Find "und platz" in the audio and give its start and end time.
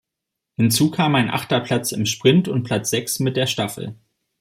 2.47-2.89